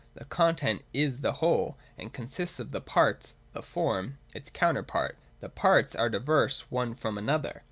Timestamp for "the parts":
2.71-3.35, 5.41-5.93